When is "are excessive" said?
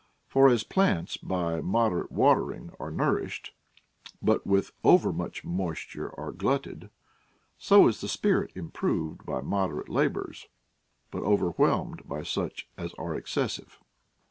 12.95-13.77